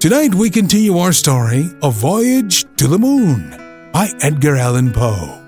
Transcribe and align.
Tonight 0.00 0.32
we 0.32 0.48
continue 0.48 0.96
our 0.98 1.12
story, 1.12 1.68
A 1.82 1.90
Voyage 1.90 2.64
to 2.76 2.86
the 2.86 3.00
Moon 3.00 3.90
by 3.92 4.08
Edgar 4.20 4.54
Allan 4.54 4.92
Poe. 4.92 5.42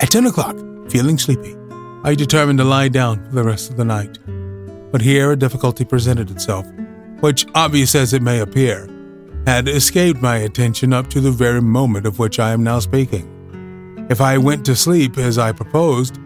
At 0.00 0.10
10 0.10 0.26
o'clock, 0.26 0.56
feeling 0.90 1.16
sleepy, 1.16 1.56
I 2.02 2.16
determined 2.16 2.58
to 2.58 2.64
lie 2.64 2.88
down 2.88 3.24
for 3.24 3.36
the 3.36 3.44
rest 3.44 3.70
of 3.70 3.76
the 3.76 3.84
night. 3.84 4.18
But 4.90 5.00
here 5.00 5.30
a 5.30 5.36
difficulty 5.36 5.84
presented 5.84 6.32
itself, 6.32 6.66
which, 7.20 7.46
obvious 7.54 7.94
as 7.94 8.12
it 8.12 8.20
may 8.20 8.40
appear, 8.40 8.88
had 9.46 9.68
escaped 9.68 10.20
my 10.20 10.38
attention 10.38 10.92
up 10.92 11.06
to 11.10 11.20
the 11.20 11.30
very 11.30 11.62
moment 11.62 12.04
of 12.04 12.18
which 12.18 12.40
I 12.40 12.50
am 12.50 12.64
now 12.64 12.80
speaking. 12.80 13.28
If 14.10 14.20
I 14.20 14.38
went 14.38 14.66
to 14.66 14.74
sleep 14.74 15.18
as 15.18 15.38
I 15.38 15.52
proposed, 15.52 16.18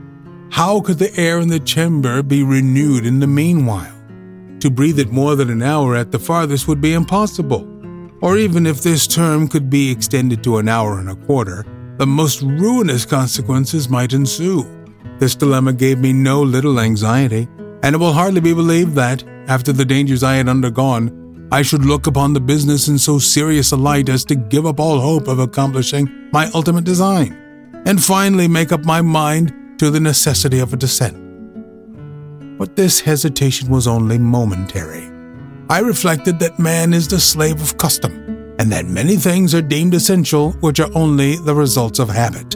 how 0.50 0.80
could 0.80 0.98
the 0.98 1.14
air 1.18 1.38
in 1.40 1.48
the 1.48 1.60
chamber 1.60 2.22
be 2.22 2.42
renewed 2.42 3.04
in 3.04 3.20
the 3.20 3.26
meanwhile? 3.26 3.92
To 4.60 4.70
breathe 4.70 4.98
it 4.98 5.10
more 5.10 5.36
than 5.36 5.50
an 5.50 5.62
hour 5.62 5.94
at 5.94 6.12
the 6.12 6.18
farthest 6.18 6.66
would 6.66 6.80
be 6.80 6.94
impossible. 6.94 7.68
Or 8.22 8.38
even 8.38 8.66
if 8.66 8.82
this 8.82 9.06
term 9.06 9.48
could 9.48 9.68
be 9.68 9.90
extended 9.90 10.42
to 10.44 10.56
an 10.58 10.68
hour 10.68 10.98
and 10.98 11.10
a 11.10 11.14
quarter, 11.14 11.64
the 11.98 12.06
most 12.06 12.40
ruinous 12.42 13.04
consequences 13.04 13.88
might 13.88 14.12
ensue. 14.12 14.64
This 15.18 15.34
dilemma 15.34 15.72
gave 15.72 15.98
me 15.98 16.12
no 16.12 16.42
little 16.42 16.80
anxiety, 16.80 17.48
and 17.82 17.94
it 17.94 17.98
will 17.98 18.12
hardly 18.12 18.40
be 18.40 18.54
believed 18.54 18.94
that, 18.94 19.22
after 19.48 19.72
the 19.72 19.84
dangers 19.84 20.22
I 20.22 20.36
had 20.36 20.48
undergone, 20.48 21.48
I 21.52 21.62
should 21.62 21.84
look 21.84 22.06
upon 22.06 22.32
the 22.32 22.40
business 22.40 22.88
in 22.88 22.98
so 22.98 23.18
serious 23.18 23.72
a 23.72 23.76
light 23.76 24.08
as 24.08 24.24
to 24.26 24.34
give 24.34 24.66
up 24.66 24.80
all 24.80 25.00
hope 25.00 25.28
of 25.28 25.38
accomplishing 25.38 26.28
my 26.32 26.50
ultimate 26.54 26.84
design, 26.84 27.32
and 27.86 28.02
finally 28.02 28.48
make 28.48 28.72
up 28.72 28.84
my 28.84 29.00
mind 29.00 29.54
to 29.78 29.90
the 29.90 30.00
necessity 30.00 30.58
of 30.58 30.72
a 30.72 30.76
descent. 30.76 31.16
But 32.58 32.76
this 32.76 33.00
hesitation 33.00 33.68
was 33.68 33.86
only 33.86 34.18
momentary. 34.18 35.10
I 35.68 35.80
reflected 35.80 36.38
that 36.38 36.58
man 36.58 36.94
is 36.94 37.08
the 37.08 37.20
slave 37.20 37.60
of 37.60 37.76
custom, 37.76 38.12
and 38.58 38.70
that 38.72 38.86
many 38.86 39.16
things 39.16 39.54
are 39.54 39.62
deemed 39.62 39.94
essential 39.94 40.52
which 40.60 40.80
are 40.80 40.90
only 40.94 41.36
the 41.36 41.54
results 41.54 41.98
of 41.98 42.08
habit. 42.08 42.54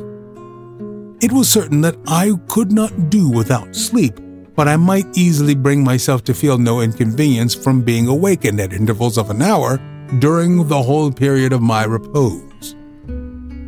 It 1.23 1.33
was 1.33 1.49
certain 1.51 1.83
that 1.83 1.99
I 2.07 2.33
could 2.49 2.73
not 2.73 3.11
do 3.11 3.29
without 3.29 3.77
sleep, 3.77 4.19
but 4.55 4.69
I 4.69 4.77
might 4.77 5.07
easily 5.15 5.55
bring 5.55 5.85
myself 5.85 6.25
to 6.25 6.35
feel 6.35 6.57
no 6.57 6.81
inconvenience 6.81 7.55
from 7.55 7.83
being 7.83 8.09
awakened 8.09 8.61
at 8.61 8.73
intervals 8.73 9.19
of 9.19 9.29
an 9.29 9.43
hour 9.43 9.79
during 10.19 10.67
the 10.69 10.83
whole 10.83 11.13
period 11.13 11.53
of 11.53 11.61
my 11.61 11.85
repose. 11.85 12.75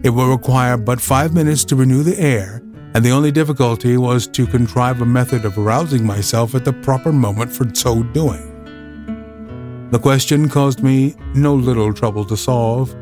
It 0.03 0.11
will 0.11 0.31
require 0.31 0.77
but 0.77 1.01
five 1.01 1.35
minutes 1.35 1.65
to 1.67 1.77
renew 1.77 2.03
the 2.03 2.19
air, 2.19 2.63
and 2.95 3.05
the 3.05 3.11
only 3.11 3.31
difficulty 3.31 3.97
was 3.97 4.27
to 4.29 4.47
contrive 4.47 5.01
a 5.01 5.07
method 5.07 5.45
of 5.45 5.57
arousing 5.57 6.05
myself 6.05 6.55
at 6.55 6.65
the 6.65 6.73
proper 6.73 7.13
moment 7.13 7.53
for 7.53 7.67
so 7.75 8.03
doing. 8.03 8.49
The 9.91 9.99
question 9.99 10.49
caused 10.49 10.83
me 10.83 11.15
no 11.35 11.55
little 11.55 11.93
trouble 11.93 12.25
to 12.27 12.37
solve. 12.37 12.95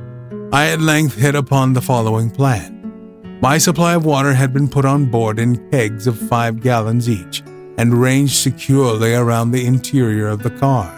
I 0.52 0.70
at 0.70 0.80
length 0.80 1.16
hit 1.16 1.34
upon 1.34 1.72
the 1.72 1.80
following 1.80 2.30
plan. 2.30 2.76
My 3.40 3.58
supply 3.58 3.94
of 3.94 4.04
water 4.04 4.34
had 4.34 4.52
been 4.52 4.68
put 4.68 4.84
on 4.84 5.10
board 5.10 5.38
in 5.38 5.70
kegs 5.70 6.06
of 6.06 6.18
five 6.18 6.60
gallons 6.60 7.08
each 7.08 7.42
and 7.78 7.94
ranged 7.94 8.36
securely 8.36 9.14
around 9.14 9.50
the 9.50 9.64
interior 9.66 10.28
of 10.28 10.42
the 10.42 10.50
car. 10.50 10.96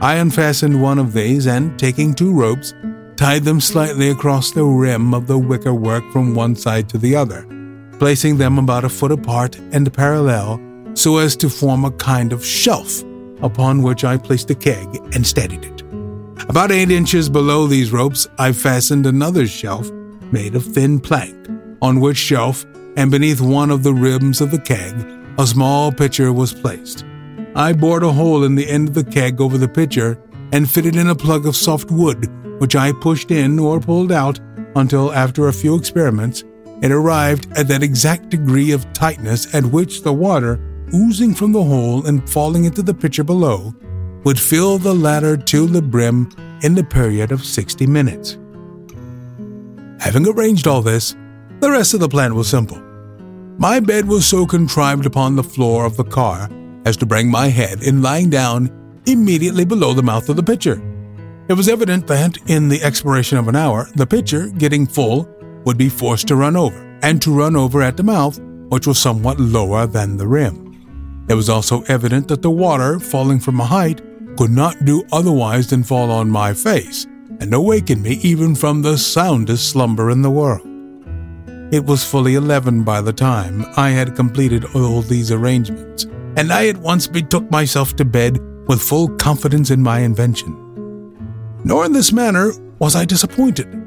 I 0.00 0.16
unfastened 0.16 0.82
one 0.82 0.98
of 0.98 1.12
these 1.12 1.46
and, 1.46 1.78
taking 1.78 2.12
two 2.12 2.34
ropes, 2.34 2.74
tied 3.16 3.44
them 3.44 3.60
slightly 3.60 4.10
across 4.10 4.50
the 4.50 4.64
rim 4.64 5.14
of 5.14 5.28
the 5.28 5.38
wicker 5.38 5.74
work 5.74 6.02
from 6.12 6.34
one 6.34 6.56
side 6.56 6.88
to 6.88 6.98
the 6.98 7.14
other 7.14 7.46
placing 8.02 8.36
them 8.36 8.58
about 8.58 8.82
a 8.82 8.88
foot 8.88 9.12
apart 9.12 9.56
and 9.70 9.94
parallel 9.94 10.60
so 10.92 11.18
as 11.18 11.36
to 11.36 11.48
form 11.48 11.84
a 11.84 11.90
kind 11.92 12.32
of 12.32 12.44
shelf 12.44 13.00
upon 13.42 13.80
which 13.80 14.02
I 14.02 14.16
placed 14.16 14.48
the 14.48 14.56
keg 14.56 14.88
and 15.14 15.24
steadied 15.24 15.64
it. 15.64 15.82
About 16.48 16.72
eight 16.72 16.90
inches 16.90 17.28
below 17.28 17.68
these 17.68 17.92
ropes, 17.92 18.26
I 18.40 18.50
fastened 18.50 19.06
another 19.06 19.46
shelf 19.46 19.88
made 20.32 20.56
of 20.56 20.64
thin 20.64 20.98
plank, 20.98 21.48
on 21.80 22.00
which 22.00 22.16
shelf 22.16 22.66
and 22.96 23.08
beneath 23.08 23.40
one 23.40 23.70
of 23.70 23.84
the 23.84 23.94
rims 23.94 24.40
of 24.40 24.50
the 24.50 24.58
keg, 24.58 24.96
a 25.38 25.46
small 25.46 25.92
pitcher 25.92 26.32
was 26.32 26.52
placed. 26.52 27.04
I 27.54 27.72
bored 27.72 28.02
a 28.02 28.10
hole 28.10 28.42
in 28.42 28.56
the 28.56 28.68
end 28.68 28.88
of 28.88 28.94
the 28.94 29.04
keg 29.04 29.40
over 29.40 29.56
the 29.56 29.68
pitcher 29.68 30.20
and 30.52 30.68
fitted 30.68 30.96
in 30.96 31.06
a 31.06 31.14
plug 31.14 31.46
of 31.46 31.54
soft 31.54 31.92
wood, 31.92 32.26
which 32.60 32.74
I 32.74 32.90
pushed 32.90 33.30
in 33.30 33.60
or 33.60 33.78
pulled 33.78 34.10
out 34.10 34.40
until, 34.74 35.12
after 35.12 35.46
a 35.46 35.52
few 35.52 35.76
experiments, 35.76 36.42
it 36.82 36.90
arrived 36.90 37.46
at 37.56 37.68
that 37.68 37.82
exact 37.82 38.28
degree 38.28 38.72
of 38.72 38.92
tightness 38.92 39.54
at 39.54 39.64
which 39.64 40.02
the 40.02 40.12
water, 40.12 40.58
oozing 40.92 41.34
from 41.34 41.52
the 41.52 41.62
hole 41.62 42.06
and 42.06 42.28
falling 42.28 42.64
into 42.64 42.82
the 42.82 42.92
pitcher 42.92 43.24
below, 43.24 43.74
would 44.24 44.38
fill 44.38 44.78
the 44.78 44.94
latter 44.94 45.36
to 45.36 45.66
the 45.66 45.82
brim 45.82 46.28
in 46.62 46.74
the 46.74 46.84
period 46.84 47.32
of 47.32 47.44
60 47.44 47.86
minutes. 47.86 48.36
Having 50.00 50.28
arranged 50.28 50.66
all 50.66 50.82
this, 50.82 51.14
the 51.60 51.70
rest 51.70 51.94
of 51.94 52.00
the 52.00 52.08
plan 52.08 52.34
was 52.34 52.48
simple. 52.48 52.80
My 53.58 53.78
bed 53.78 54.08
was 54.08 54.26
so 54.26 54.44
contrived 54.46 55.06
upon 55.06 55.36
the 55.36 55.44
floor 55.44 55.84
of 55.84 55.96
the 55.96 56.04
car 56.04 56.50
as 56.84 56.96
to 56.96 57.06
bring 57.06 57.30
my 57.30 57.46
head 57.48 57.82
in 57.82 58.02
lying 58.02 58.28
down 58.28 58.70
immediately 59.06 59.64
below 59.64 59.92
the 59.94 60.02
mouth 60.02 60.28
of 60.28 60.36
the 60.36 60.42
pitcher. 60.42 60.82
It 61.48 61.54
was 61.54 61.68
evident 61.68 62.06
that, 62.06 62.38
in 62.48 62.68
the 62.68 62.82
expiration 62.82 63.38
of 63.38 63.46
an 63.48 63.56
hour, 63.56 63.88
the 63.94 64.06
pitcher, 64.06 64.48
getting 64.48 64.86
full, 64.86 65.28
would 65.64 65.78
be 65.78 65.88
forced 65.88 66.28
to 66.28 66.36
run 66.36 66.56
over, 66.56 66.98
and 67.02 67.20
to 67.22 67.34
run 67.34 67.56
over 67.56 67.82
at 67.82 67.96
the 67.96 68.02
mouth, 68.02 68.38
which 68.68 68.86
was 68.86 68.98
somewhat 68.98 69.38
lower 69.38 69.86
than 69.86 70.16
the 70.16 70.26
rim. 70.26 71.26
It 71.28 71.34
was 71.34 71.48
also 71.48 71.82
evident 71.82 72.28
that 72.28 72.42
the 72.42 72.50
water, 72.50 72.98
falling 72.98 73.40
from 73.40 73.60
a 73.60 73.64
height, 73.64 74.00
could 74.36 74.50
not 74.50 74.84
do 74.84 75.04
otherwise 75.12 75.68
than 75.68 75.82
fall 75.82 76.10
on 76.10 76.30
my 76.30 76.54
face 76.54 77.06
and 77.40 77.52
awaken 77.54 78.02
me 78.02 78.18
even 78.22 78.54
from 78.54 78.82
the 78.82 78.96
soundest 78.96 79.68
slumber 79.68 80.10
in 80.10 80.22
the 80.22 80.30
world. 80.30 80.66
It 81.74 81.84
was 81.84 82.04
fully 82.04 82.34
eleven 82.34 82.84
by 82.84 83.00
the 83.00 83.12
time 83.12 83.64
I 83.76 83.90
had 83.90 84.14
completed 84.14 84.64
all 84.74 85.02
these 85.02 85.32
arrangements, 85.32 86.04
and 86.36 86.52
I 86.52 86.68
at 86.68 86.76
once 86.76 87.06
betook 87.06 87.50
myself 87.50 87.96
to 87.96 88.04
bed 88.04 88.38
with 88.68 88.80
full 88.80 89.08
confidence 89.16 89.70
in 89.70 89.82
my 89.82 90.00
invention. 90.00 90.56
Nor 91.64 91.86
in 91.86 91.92
this 91.92 92.12
manner 92.12 92.52
was 92.78 92.94
I 92.94 93.04
disappointed. 93.04 93.81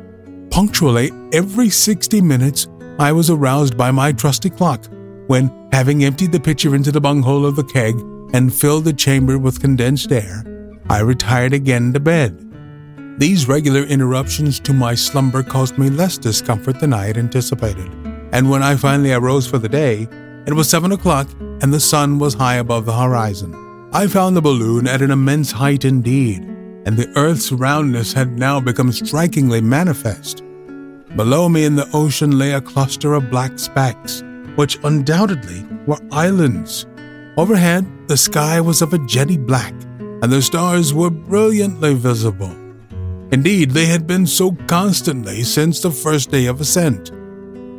Punctually 0.55 1.11
every 1.33 1.69
60 1.69 2.21
minutes, 2.21 2.69
I 2.97 3.11
was 3.11 3.29
aroused 3.29 3.75
by 3.75 3.91
my 3.91 4.13
trusty 4.13 4.49
clock, 4.49 4.85
when, 5.27 5.51
having 5.73 6.05
emptied 6.05 6.31
the 6.31 6.39
pitcher 6.39 6.75
into 6.75 6.93
the 6.93 7.01
bunghole 7.01 7.45
of 7.45 7.57
the 7.57 7.63
keg 7.65 7.99
and 8.33 8.53
filled 8.53 8.85
the 8.85 8.93
chamber 8.93 9.37
with 9.37 9.59
condensed 9.59 10.13
air, 10.13 10.45
I 10.89 10.99
retired 10.99 11.51
again 11.51 11.91
to 11.91 11.99
bed. 11.99 12.39
These 13.19 13.49
regular 13.49 13.83
interruptions 13.83 14.61
to 14.61 14.71
my 14.71 14.95
slumber 14.95 15.43
caused 15.43 15.77
me 15.77 15.89
less 15.89 16.17
discomfort 16.17 16.79
than 16.79 16.93
I 16.93 17.07
had 17.07 17.17
anticipated, 17.17 17.91
and 18.31 18.49
when 18.49 18.63
I 18.63 18.77
finally 18.77 19.11
arose 19.11 19.45
for 19.45 19.57
the 19.57 19.67
day, 19.67 20.07
it 20.47 20.53
was 20.53 20.69
seven 20.69 20.93
o'clock 20.93 21.27
and 21.61 21.73
the 21.73 21.81
sun 21.81 22.17
was 22.17 22.33
high 22.33 22.55
above 22.55 22.85
the 22.85 22.97
horizon. 22.97 23.89
I 23.91 24.07
found 24.07 24.37
the 24.37 24.41
balloon 24.41 24.87
at 24.87 25.01
an 25.01 25.11
immense 25.11 25.51
height 25.51 25.83
indeed, 25.83 26.54
and 26.85 26.95
the 26.95 27.11
earth's 27.17 27.51
roundness 27.51 28.13
had 28.13 28.37
now 28.37 28.59
become 28.59 28.91
strikingly 28.91 29.59
manifest. 29.59 30.43
Below 31.15 31.49
me 31.49 31.65
in 31.65 31.75
the 31.75 31.89
ocean 31.93 32.37
lay 32.37 32.51
a 32.51 32.61
cluster 32.61 33.13
of 33.13 33.31
black 33.31 33.57
specks, 33.57 34.23
which 34.55 34.79
undoubtedly 34.83 35.65
were 35.87 35.99
islands. 36.11 36.85
Overhead, 37.37 37.85
the 38.07 38.17
sky 38.17 38.61
was 38.61 38.81
of 38.81 38.93
a 38.93 39.05
jetty 39.05 39.37
black, 39.37 39.73
and 39.99 40.31
the 40.31 40.41
stars 40.41 40.93
were 40.93 41.09
brilliantly 41.09 41.95
visible. 41.95 42.51
Indeed, 43.31 43.71
they 43.71 43.85
had 43.85 44.05
been 44.05 44.27
so 44.27 44.51
constantly 44.67 45.43
since 45.43 45.81
the 45.81 45.91
first 45.91 46.31
day 46.31 46.45
of 46.45 46.61
ascent. 46.61 47.11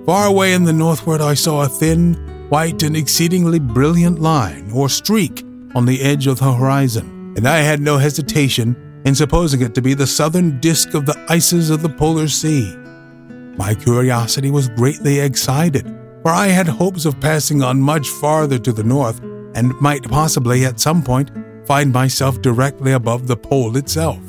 Far 0.04 0.26
away 0.26 0.52
in 0.52 0.64
the 0.64 0.72
northward, 0.72 1.20
I 1.20 1.34
saw 1.34 1.62
a 1.62 1.68
thin, 1.68 2.14
white, 2.48 2.82
and 2.82 2.96
exceedingly 2.96 3.58
brilliant 3.58 4.20
line 4.20 4.70
or 4.72 4.88
streak 4.88 5.44
on 5.74 5.86
the 5.86 6.00
edge 6.02 6.26
of 6.26 6.38
the 6.38 6.52
horizon, 6.52 7.34
and 7.36 7.46
I 7.46 7.58
had 7.58 7.80
no 7.80 7.98
hesitation 7.98 8.76
in 9.06 9.14
supposing 9.14 9.62
it 9.62 9.72
to 9.72 9.80
be 9.80 9.94
the 9.94 10.06
southern 10.06 10.58
disk 10.58 10.94
of 10.94 11.06
the 11.06 11.16
ices 11.28 11.70
of 11.70 11.80
the 11.80 11.88
polar 11.88 12.26
sea. 12.26 12.76
My 13.56 13.72
curiosity 13.72 14.50
was 14.50 14.68
greatly 14.68 15.20
excited, 15.20 15.86
for 16.22 16.32
I 16.32 16.48
had 16.48 16.66
hopes 16.66 17.04
of 17.04 17.20
passing 17.20 17.62
on 17.62 17.80
much 17.80 18.08
farther 18.08 18.58
to 18.58 18.72
the 18.72 18.82
north 18.82 19.20
and 19.54 19.80
might 19.80 20.02
possibly 20.02 20.64
at 20.64 20.80
some 20.80 21.04
point 21.04 21.30
find 21.66 21.92
myself 21.92 22.42
directly 22.42 22.92
above 22.92 23.28
the 23.28 23.36
pole 23.36 23.76
itself. 23.76 24.20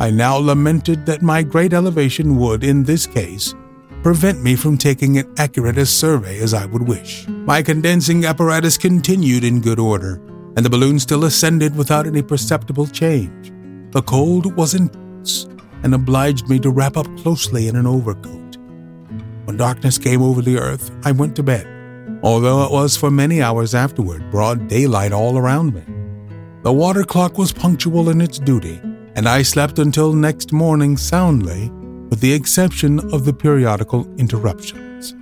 I 0.00 0.10
now 0.10 0.36
lamented 0.36 1.06
that 1.06 1.22
my 1.22 1.44
great 1.44 1.72
elevation 1.72 2.36
would, 2.38 2.64
in 2.64 2.82
this 2.82 3.06
case, 3.06 3.54
prevent 4.02 4.42
me 4.42 4.56
from 4.56 4.76
taking 4.76 5.18
an 5.18 5.32
accurate 5.38 5.78
a 5.78 5.86
survey 5.86 6.40
as 6.40 6.54
I 6.54 6.66
would 6.66 6.88
wish. 6.88 7.28
My 7.28 7.62
condensing 7.62 8.24
apparatus 8.24 8.76
continued 8.76 9.44
in 9.44 9.60
good 9.60 9.78
order, 9.78 10.14
and 10.56 10.64
the 10.64 10.70
balloon 10.70 10.98
still 10.98 11.24
ascended 11.24 11.76
without 11.76 12.08
any 12.08 12.20
perceptible 12.20 12.88
change. 12.88 13.52
The 13.92 14.02
cold 14.02 14.56
was 14.56 14.74
intense 14.74 15.46
and 15.82 15.94
obliged 15.94 16.48
me 16.48 16.58
to 16.60 16.70
wrap 16.70 16.96
up 16.96 17.06
closely 17.18 17.68
in 17.68 17.76
an 17.76 17.86
overcoat. 17.86 18.56
When 19.44 19.58
darkness 19.58 19.98
came 19.98 20.22
over 20.22 20.40
the 20.40 20.56
earth, 20.56 20.90
I 21.04 21.12
went 21.12 21.36
to 21.36 21.42
bed, 21.42 21.66
although 22.22 22.64
it 22.64 22.72
was 22.72 22.96
for 22.96 23.10
many 23.10 23.42
hours 23.42 23.74
afterward 23.74 24.30
broad 24.30 24.66
daylight 24.66 25.12
all 25.12 25.36
around 25.36 25.74
me. 25.74 25.84
The 26.62 26.72
water 26.72 27.04
clock 27.04 27.36
was 27.36 27.52
punctual 27.52 28.08
in 28.08 28.22
its 28.22 28.38
duty, 28.38 28.80
and 29.14 29.28
I 29.28 29.42
slept 29.42 29.78
until 29.78 30.14
next 30.14 30.54
morning 30.54 30.96
soundly 30.96 31.70
with 32.08 32.20
the 32.20 32.32
exception 32.32 32.98
of 33.12 33.26
the 33.26 33.34
periodical 33.34 34.06
interruptions. 34.16 35.14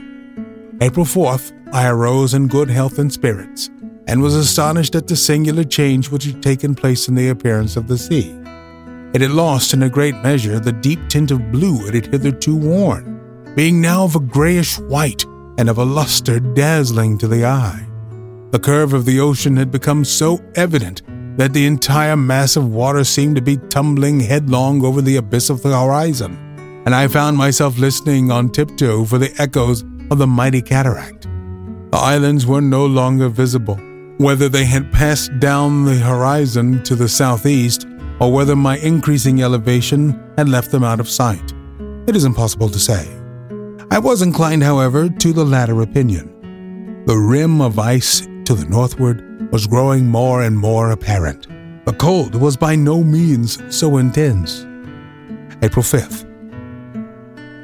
April 0.81 1.05
4th, 1.05 1.53
I 1.75 1.89
arose 1.89 2.35
in 2.35 2.47
good 2.47 2.71
health 2.71 3.01
and 3.01 3.13
spirits, 3.13 3.69
and 4.07 4.23
was 4.23 4.37
astonished 4.37 4.95
at 4.95 5.09
the 5.09 5.17
singular 5.17 5.65
change 5.65 6.09
which 6.09 6.25
had 6.25 6.41
taken 6.41 6.77
place 6.77 7.09
in 7.09 7.17
the 7.17 7.31
appearance 7.31 7.77
of 7.77 7.89
the 7.89 7.99
sea. 7.99 8.40
It 9.13 9.21
had 9.21 9.31
lost 9.31 9.75
in 9.75 9.83
a 9.83 9.89
great 9.89 10.17
measure 10.17 10.61
the 10.61 10.73
deep 10.73 11.09
tint 11.09 11.31
of 11.31 11.51
blue 11.51 11.87
it 11.87 11.95
had 11.95 12.07
hitherto 12.07 12.57
worn, 12.57 13.53
being 13.57 13.81
now 13.81 14.05
of 14.05 14.17
a 14.17 14.21
grayish 14.21 14.79
white 14.79 15.25
and 15.59 15.69
of 15.69 15.79
a 15.79 15.85
luster 15.85 16.41
dazzling 16.41 17.19
to 17.19 17.29
the 17.29 17.45
eye. 17.45 17.87
The 18.51 18.59
curve 18.59 18.93
of 18.93 19.05
the 19.05 19.21
ocean 19.21 19.57
had 19.57 19.71
become 19.71 20.05
so 20.05 20.41
evident 20.55 21.03
that 21.37 21.53
the 21.53 21.67
entire 21.67 22.17
mass 22.17 22.57
of 22.57 22.69
water 22.69 23.05
seemed 23.05 23.37
to 23.37 23.43
be 23.43 23.57
tumbling 23.69 24.21
headlong 24.21 24.85
over 24.85 25.01
the 25.01 25.17
abyss 25.17 25.51
of 25.51 25.63
the 25.63 25.79
horizon 25.79 26.47
and 26.87 26.95
I 26.95 27.09
found 27.09 27.37
myself 27.37 27.79
listening 27.79 28.31
on 28.31 28.51
tiptoe 28.51 29.05
for 29.05 29.19
the 29.19 29.35
echoes 29.39 29.83
of 30.11 30.19
the 30.19 30.27
mighty 30.27 30.63
cataract. 30.63 31.23
The 31.93 31.99
islands 31.99 32.47
were 32.47 32.63
no 32.63 32.87
longer 32.87 33.29
visible, 33.29 33.77
whether 34.17 34.49
they 34.49 34.65
had 34.65 34.91
passed 34.91 35.39
down 35.41 35.85
the 35.85 35.97
horizon 35.97 36.83
to 36.85 36.95
the 36.95 37.09
southeast 37.09 37.87
or 38.21 38.33
whether 38.33 38.55
my 38.55 38.77
increasing 38.79 39.43
elevation 39.43 40.33
had 40.37 40.49
left 40.49 40.71
them 40.71 40.85
out 40.85 41.01
of 41.01 41.09
sight. 41.09 41.53
It 42.07 42.15
is 42.15 42.25
impossible 42.25 42.69
to 42.69 42.79
say. 42.79 43.09
I 43.91 43.99
was 43.99 44.23
inclined, 44.23 44.63
however, 44.63 45.09
to 45.09 45.33
the 45.33 45.45
latter 45.45 45.81
opinion. 45.83 47.05
The 47.07 47.17
rim 47.17 47.61
of 47.61 47.79
ice 47.79 48.21
to 48.45 48.55
the 48.55 48.67
northward 48.69 49.51
was 49.51 49.67
growing 49.67 50.07
more 50.07 50.43
and 50.43 50.57
more 50.57 50.91
apparent. 50.91 51.47
The 51.87 51.95
cold 51.95 52.35
was 52.35 52.57
by 52.57 52.77
no 52.77 53.03
means 53.03 53.59
so 53.75 53.97
intense. 53.97 54.67
April 55.63 55.83
5th. 55.83 56.27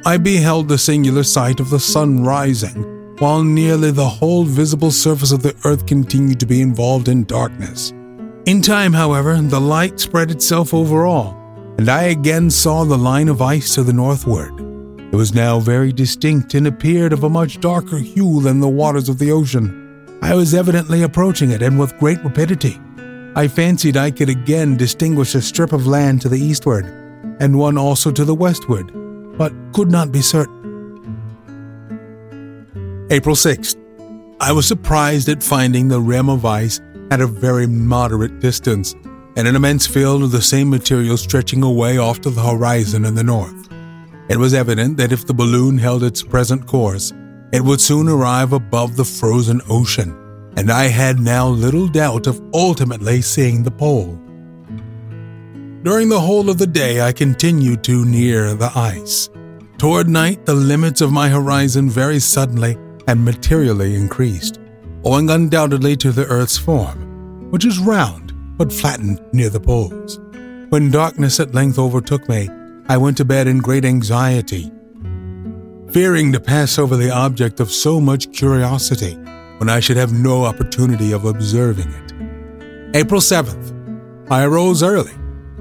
I 0.06 0.16
beheld 0.16 0.68
the 0.68 0.78
singular 0.78 1.22
sight 1.22 1.60
of 1.60 1.70
the 1.70 1.80
sun 1.80 2.24
rising, 2.24 3.16
while 3.18 3.42
nearly 3.42 3.90
the 3.90 4.08
whole 4.08 4.44
visible 4.44 4.90
surface 4.90 5.32
of 5.32 5.42
the 5.42 5.54
earth 5.64 5.86
continued 5.86 6.40
to 6.40 6.46
be 6.46 6.60
involved 6.60 7.08
in 7.08 7.24
darkness. 7.24 7.92
In 8.46 8.62
time, 8.62 8.92
however, 8.92 9.36
the 9.42 9.60
light 9.60 9.98
spread 9.98 10.30
itself 10.30 10.72
over 10.72 11.04
all, 11.04 11.36
and 11.78 11.88
I 11.88 12.04
again 12.04 12.48
saw 12.48 12.84
the 12.84 12.96
line 12.96 13.28
of 13.28 13.42
ice 13.42 13.74
to 13.74 13.82
the 13.82 13.92
northward. 13.92 14.52
It 15.12 15.16
was 15.16 15.34
now 15.34 15.58
very 15.58 15.92
distinct 15.92 16.54
and 16.54 16.68
appeared 16.68 17.12
of 17.12 17.24
a 17.24 17.28
much 17.28 17.60
darker 17.60 17.98
hue 17.98 18.40
than 18.40 18.60
the 18.60 18.68
waters 18.68 19.08
of 19.08 19.18
the 19.18 19.32
ocean. 19.32 20.20
I 20.22 20.34
was 20.34 20.54
evidently 20.54 21.02
approaching 21.02 21.50
it, 21.50 21.60
and 21.60 21.76
with 21.76 21.98
great 21.98 22.22
rapidity. 22.22 22.80
I 23.34 23.48
fancied 23.48 23.96
I 23.96 24.12
could 24.12 24.28
again 24.28 24.76
distinguish 24.76 25.34
a 25.34 25.42
strip 25.42 25.72
of 25.72 25.88
land 25.88 26.22
to 26.22 26.28
the 26.28 26.38
eastward, 26.38 26.86
and 27.40 27.58
one 27.58 27.76
also 27.76 28.12
to 28.12 28.24
the 28.24 28.34
westward 28.34 28.92
but 29.36 29.52
could 29.72 29.90
not 29.90 30.12
be 30.12 30.22
certain. 30.22 30.54
April 33.10 33.36
6th. 33.36 33.76
I 34.40 34.52
was 34.52 34.66
surprised 34.66 35.28
at 35.28 35.42
finding 35.42 35.88
the 35.88 36.00
rim 36.00 36.28
of 36.28 36.44
ice 36.44 36.80
at 37.10 37.20
a 37.20 37.26
very 37.26 37.66
moderate 37.66 38.40
distance 38.40 38.94
and 39.36 39.46
an 39.46 39.54
immense 39.54 39.86
field 39.86 40.22
of 40.22 40.32
the 40.32 40.42
same 40.42 40.70
material 40.70 41.16
stretching 41.16 41.62
away 41.62 41.98
off 41.98 42.20
to 42.22 42.30
the 42.30 42.42
horizon 42.42 43.04
in 43.04 43.14
the 43.14 43.22
north. 43.22 43.68
It 44.28 44.38
was 44.38 44.54
evident 44.54 44.96
that 44.96 45.12
if 45.12 45.26
the 45.26 45.34
balloon 45.34 45.78
held 45.78 46.02
its 46.02 46.22
present 46.22 46.66
course, 46.66 47.12
it 47.52 47.62
would 47.62 47.80
soon 47.80 48.08
arrive 48.08 48.52
above 48.52 48.96
the 48.96 49.04
frozen 49.04 49.60
ocean, 49.68 50.16
and 50.56 50.70
I 50.70 50.84
had 50.84 51.20
now 51.20 51.48
little 51.48 51.86
doubt 51.86 52.26
of 52.26 52.42
ultimately 52.52 53.22
seeing 53.22 53.62
the 53.62 53.70
pole. 53.70 54.18
During 55.82 56.08
the 56.08 56.20
whole 56.20 56.50
of 56.50 56.58
the 56.58 56.66
day, 56.66 57.00
I 57.00 57.12
continued 57.12 57.84
to 57.84 58.04
near 58.04 58.54
the 58.54 58.72
ice. 58.74 59.28
Toward 59.78 60.08
night, 60.08 60.44
the 60.44 60.54
limits 60.54 61.00
of 61.00 61.12
my 61.12 61.28
horizon 61.28 61.88
very 61.88 62.18
suddenly 62.18 62.76
and 63.06 63.24
materially 63.24 63.94
increased, 63.94 64.58
owing 65.06 65.30
undoubtedly 65.30 65.96
to 65.96 66.10
the 66.10 66.26
Earth's 66.26 66.58
form, 66.58 67.48
which 67.52 67.64
is 67.64 67.78
round 67.78 68.32
but 68.58 68.72
flattened 68.72 69.20
near 69.32 69.48
the 69.48 69.60
poles. 69.60 70.18
When 70.70 70.90
darkness 70.90 71.38
at 71.38 71.54
length 71.54 71.78
overtook 71.78 72.28
me, 72.28 72.48
I 72.88 72.96
went 72.96 73.16
to 73.18 73.24
bed 73.24 73.46
in 73.46 73.58
great 73.58 73.84
anxiety, 73.84 74.72
fearing 75.92 76.32
to 76.32 76.40
pass 76.40 76.76
over 76.76 76.96
the 76.96 77.10
object 77.10 77.60
of 77.60 77.70
so 77.70 78.00
much 78.00 78.32
curiosity 78.32 79.14
when 79.58 79.70
I 79.70 79.78
should 79.78 79.96
have 79.96 80.12
no 80.12 80.44
opportunity 80.44 81.12
of 81.12 81.24
observing 81.24 81.88
it. 81.88 82.96
April 82.96 83.20
7th. 83.20 83.74
I 84.28 84.42
arose 84.42 84.82
early 84.82 85.14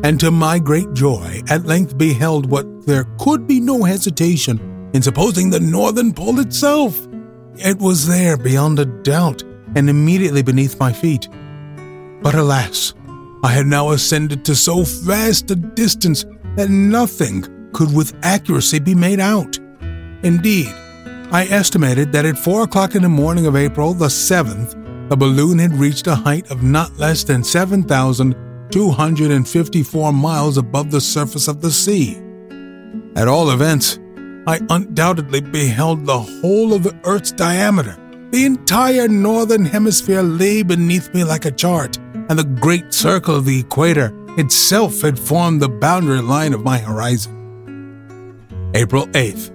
and 0.03 0.19
to 0.19 0.31
my 0.31 0.57
great 0.57 0.91
joy 0.93 1.41
at 1.49 1.65
length 1.65 1.97
beheld 1.97 2.49
what 2.49 2.85
there 2.87 3.05
could 3.19 3.47
be 3.47 3.59
no 3.59 3.83
hesitation 3.83 4.89
in 4.93 5.03
supposing 5.03 5.51
the 5.51 5.59
northern 5.59 6.13
pole 6.13 6.39
itself. 6.39 7.07
It 7.57 7.79
was 7.79 8.07
there 8.07 8.37
beyond 8.37 8.79
a 8.79 8.85
doubt, 8.85 9.43
and 9.75 9.89
immediately 9.89 10.43
beneath 10.43 10.79
my 10.79 10.91
feet. 10.91 11.29
But 12.21 12.35
alas, 12.35 12.93
I 13.43 13.51
had 13.51 13.65
now 13.65 13.91
ascended 13.91 14.43
to 14.45 14.55
so 14.55 14.83
vast 14.83 15.51
a 15.51 15.55
distance 15.55 16.25
that 16.55 16.69
nothing 16.69 17.45
could 17.73 17.93
with 17.93 18.15
accuracy 18.23 18.79
be 18.79 18.95
made 18.95 19.19
out. 19.19 19.59
Indeed, 20.23 20.73
I 21.31 21.47
estimated 21.49 22.11
that 22.11 22.25
at 22.25 22.37
four 22.37 22.63
o'clock 22.63 22.95
in 22.95 23.03
the 23.03 23.09
morning 23.09 23.45
of 23.45 23.55
April 23.55 23.93
the 23.93 24.07
7th, 24.07 25.09
the 25.09 25.15
balloon 25.15 25.59
had 25.59 25.73
reached 25.73 26.07
a 26.07 26.15
height 26.15 26.49
of 26.49 26.63
not 26.63 26.97
less 26.97 27.23
than 27.23 27.43
7,254 27.43 30.13
miles 30.13 30.57
above 30.57 30.89
the 30.91 31.01
surface 31.01 31.47
of 31.47 31.61
the 31.61 31.71
sea. 31.71 32.19
At 33.15 33.27
all 33.27 33.51
events, 33.51 33.99
I 34.47 34.61
undoubtedly 34.69 35.41
beheld 35.41 36.05
the 36.05 36.19
whole 36.19 36.73
of 36.73 36.83
the 36.83 36.95
Earth's 37.03 37.31
diameter. 37.31 37.97
The 38.31 38.45
entire 38.45 39.07
northern 39.07 39.65
hemisphere 39.65 40.21
lay 40.21 40.61
beneath 40.61 41.13
me 41.13 41.23
like 41.23 41.45
a 41.45 41.51
chart, 41.51 41.97
and 42.29 42.37
the 42.37 42.43
great 42.43 42.93
circle 42.93 43.35
of 43.35 43.45
the 43.45 43.59
equator 43.59 44.11
itself 44.37 45.01
had 45.01 45.17
formed 45.17 45.61
the 45.61 45.69
boundary 45.69 46.21
line 46.21 46.53
of 46.53 46.63
my 46.63 46.77
horizon. 46.77 47.31
April 48.75 49.07
8th. 49.07 49.51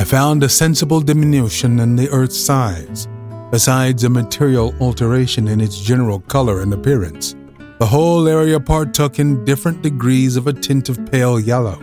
I 0.00 0.04
found 0.04 0.42
a 0.42 0.48
sensible 0.48 1.00
diminution 1.00 1.78
in 1.78 1.94
the 1.94 2.08
Earth's 2.08 2.38
size, 2.38 3.06
besides 3.50 4.04
a 4.04 4.08
material 4.10 4.74
alteration 4.80 5.46
in 5.46 5.60
its 5.60 5.80
general 5.80 6.20
color 6.20 6.62
and 6.62 6.72
appearance. 6.72 7.36
The 7.78 7.86
whole 7.86 8.26
area 8.26 8.58
partook 8.58 9.18
in 9.18 9.44
different 9.44 9.82
degrees 9.82 10.36
of 10.36 10.46
a 10.46 10.52
tint 10.52 10.88
of 10.88 11.04
pale 11.10 11.38
yellow, 11.38 11.78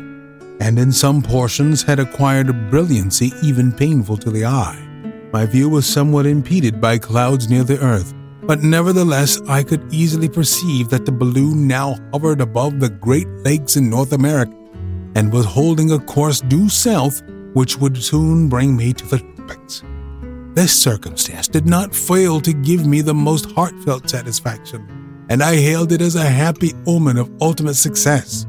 and 0.59 0.79
in 0.79 0.91
some 0.91 1.21
portions 1.21 1.83
had 1.83 2.00
acquired 2.00 2.50
a 2.50 2.53
brilliancy 2.53 3.31
even 3.43 3.71
painful 3.71 4.17
to 4.17 4.31
the 4.31 4.45
eye. 4.45 4.81
My 5.31 5.45
view 5.45 5.69
was 5.69 5.85
somewhat 5.85 6.25
impeded 6.25 6.79
by 6.79 6.97
clouds 6.97 7.50
near 7.50 7.63
the 7.63 7.79
earth, 7.79 8.13
but 8.43 8.63
nevertheless 8.63 9.41
I 9.47 9.63
could 9.63 9.93
easily 9.93 10.29
perceive 10.29 10.89
that 10.89 11.05
the 11.05 11.12
balloon 11.12 11.67
now 11.67 11.97
hovered 12.13 12.41
above 12.41 12.79
the 12.79 12.89
Great 12.89 13.27
Lakes 13.43 13.75
in 13.75 13.89
North 13.89 14.13
America 14.13 14.53
and 15.15 15.31
was 15.31 15.45
holding 15.45 15.91
a 15.91 16.00
course 16.00 16.41
due 16.41 16.69
south, 16.69 17.21
which 17.53 17.77
would 17.77 18.01
soon 18.01 18.50
bring 18.50 18.75
me 18.75 18.93
to 18.93 19.05
the 19.07 19.19
tropics. 19.19 19.83
This 20.53 20.77
circumstance 20.77 21.47
did 21.47 21.67
not 21.67 21.95
fail 21.95 22.39
to 22.41 22.53
give 22.53 22.85
me 22.85 23.01
the 23.01 23.13
most 23.13 23.51
heartfelt 23.51 24.09
satisfaction 24.09 25.05
and 25.29 25.41
I 25.41 25.55
hailed 25.55 25.91
it 25.91 26.01
as 26.01 26.15
a 26.15 26.24
happy 26.24 26.74
omen 26.85 27.17
of 27.17 27.31
ultimate 27.41 27.75
success. 27.75 28.45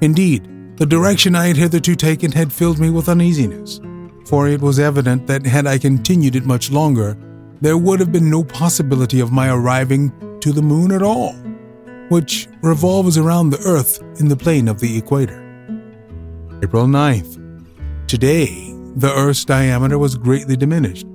Indeed, 0.00 0.48
the 0.78 0.86
direction 0.86 1.34
I 1.34 1.48
had 1.48 1.56
hitherto 1.56 1.96
taken 1.96 2.30
had 2.30 2.52
filled 2.52 2.78
me 2.78 2.88
with 2.88 3.08
uneasiness, 3.08 3.80
for 4.26 4.46
it 4.46 4.60
was 4.60 4.78
evident 4.78 5.26
that 5.26 5.44
had 5.44 5.66
I 5.66 5.76
continued 5.76 6.36
it 6.36 6.46
much 6.46 6.70
longer, 6.70 7.18
there 7.60 7.76
would 7.76 7.98
have 7.98 8.12
been 8.12 8.30
no 8.30 8.44
possibility 8.44 9.18
of 9.18 9.32
my 9.32 9.50
arriving 9.50 10.12
to 10.40 10.52
the 10.52 10.62
moon 10.62 10.92
at 10.92 11.02
all, 11.02 11.32
which 12.10 12.46
revolves 12.62 13.18
around 13.18 13.50
the 13.50 13.60
earth 13.66 14.00
in 14.20 14.28
the 14.28 14.36
plane 14.36 14.68
of 14.68 14.78
the 14.78 14.96
equator. 14.96 15.44
April 16.62 16.86
9th. 16.86 18.06
Today, 18.06 18.72
the 18.94 19.12
earth's 19.12 19.44
diameter 19.44 19.98
was 19.98 20.14
greatly 20.14 20.56
diminished, 20.56 21.06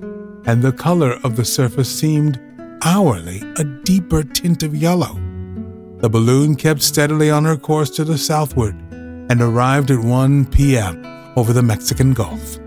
and 0.46 0.62
the 0.62 0.74
color 0.74 1.13
of 1.24 1.38
the 1.38 1.46
surface 1.46 1.89
seemed 1.89 2.38
hourly 2.84 3.41
a 3.58 3.63
deeper 3.63 4.24
tint 4.24 4.62
of 4.63 4.75
yellow. 4.75 5.13
The 6.00 6.10
balloon 6.10 6.55
kept 6.55 6.82
steadily 6.82 7.32
on 7.32 7.46
her 7.46 7.55
course 7.55 7.89
to 7.91 8.03
the 8.03 8.17
southward 8.17 8.75
and 9.29 9.41
arrived 9.41 9.91
at 9.91 9.99
1 9.99 10.45
p.m. 10.47 11.05
over 11.35 11.53
the 11.53 11.63
Mexican 11.63 12.13
Gulf. 12.13 12.59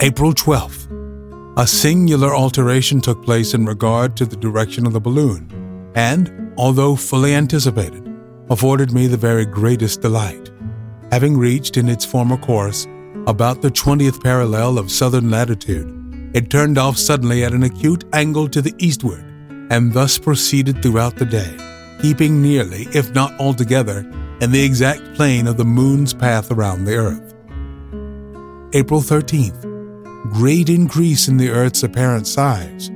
April 0.00 0.32
12th. 0.32 0.90
A 1.56 1.66
singular 1.66 2.34
alteration 2.34 3.00
took 3.00 3.24
place 3.24 3.54
in 3.54 3.64
regard 3.64 4.16
to 4.16 4.26
the 4.26 4.36
direction 4.36 4.86
of 4.86 4.92
the 4.92 5.00
balloon, 5.00 5.92
and, 5.94 6.52
although 6.56 6.96
fully 6.96 7.34
anticipated, 7.34 8.04
afforded 8.50 8.92
me 8.92 9.06
the 9.06 9.16
very 9.16 9.46
greatest 9.46 10.02
delight. 10.02 10.50
Having 11.10 11.38
reached 11.38 11.76
in 11.76 11.88
its 11.88 12.04
former 12.04 12.36
course 12.36 12.86
about 13.26 13.62
the 13.62 13.70
20th 13.70 14.22
parallel 14.22 14.78
of 14.78 14.90
southern 14.90 15.30
latitude, 15.30 15.88
it 16.34 16.50
turned 16.50 16.76
off 16.76 16.98
suddenly 16.98 17.44
at 17.44 17.52
an 17.52 17.62
acute 17.62 18.04
angle 18.12 18.48
to 18.48 18.60
the 18.60 18.74
eastward, 18.78 19.24
and 19.70 19.92
thus 19.92 20.18
proceeded 20.18 20.82
throughout 20.82 21.16
the 21.16 21.24
day, 21.24 21.56
keeping 22.02 22.42
nearly, 22.42 22.88
if 22.92 23.14
not 23.14 23.32
altogether, 23.40 24.02
in 24.44 24.52
the 24.52 24.62
exact 24.62 25.14
plane 25.14 25.46
of 25.46 25.56
the 25.56 25.64
moon's 25.64 26.12
path 26.12 26.50
around 26.50 26.84
the 26.84 26.94
earth. 26.94 27.34
April 28.74 29.00
13th. 29.00 29.62
Great 30.34 30.68
increase 30.68 31.28
in 31.28 31.38
the 31.38 31.48
earth's 31.48 31.82
apparent 31.82 32.26
size. 32.26 32.90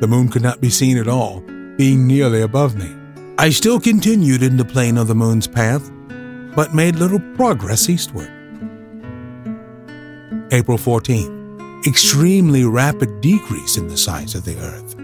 The 0.00 0.08
moon 0.08 0.28
could 0.28 0.42
not 0.42 0.60
be 0.60 0.70
seen 0.70 0.98
at 0.98 1.06
all, 1.06 1.40
being 1.76 2.04
nearly 2.04 2.42
above 2.42 2.74
me. 2.74 2.92
I 3.38 3.50
still 3.50 3.78
continued 3.78 4.42
in 4.42 4.56
the 4.56 4.64
plane 4.64 4.98
of 4.98 5.06
the 5.06 5.14
moon's 5.14 5.46
path, 5.46 5.88
but 6.56 6.74
made 6.74 6.96
little 6.96 7.20
progress 7.36 7.88
eastward. 7.88 8.32
April 10.50 10.78
14th. 10.78 11.86
Extremely 11.86 12.64
rapid 12.64 13.20
decrease 13.20 13.76
in 13.76 13.86
the 13.86 13.96
size 13.96 14.34
of 14.34 14.44
the 14.44 14.58
Earth. 14.58 14.96